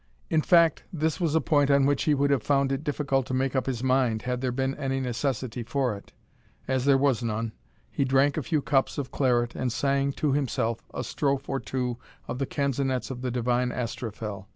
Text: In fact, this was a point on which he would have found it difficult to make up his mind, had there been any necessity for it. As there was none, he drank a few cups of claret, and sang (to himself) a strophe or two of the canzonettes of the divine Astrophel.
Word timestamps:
In 0.31 0.41
fact, 0.41 0.83
this 0.91 1.19
was 1.21 1.35
a 1.35 1.39
point 1.41 1.69
on 1.69 1.85
which 1.85 2.05
he 2.05 2.15
would 2.15 2.31
have 2.31 2.41
found 2.41 2.71
it 2.71 2.83
difficult 2.83 3.27
to 3.27 3.35
make 3.35 3.55
up 3.55 3.67
his 3.67 3.83
mind, 3.83 4.23
had 4.23 4.41
there 4.41 4.51
been 4.51 4.73
any 4.73 4.99
necessity 4.99 5.61
for 5.61 5.95
it. 5.95 6.11
As 6.67 6.85
there 6.85 6.97
was 6.97 7.21
none, 7.21 7.51
he 7.91 8.03
drank 8.03 8.35
a 8.35 8.41
few 8.41 8.63
cups 8.63 8.97
of 8.97 9.11
claret, 9.11 9.53
and 9.53 9.71
sang 9.71 10.11
(to 10.13 10.31
himself) 10.31 10.83
a 10.91 11.03
strophe 11.03 11.47
or 11.47 11.59
two 11.59 11.99
of 12.27 12.39
the 12.39 12.47
canzonettes 12.47 13.11
of 13.11 13.21
the 13.21 13.29
divine 13.29 13.71
Astrophel. 13.71 14.49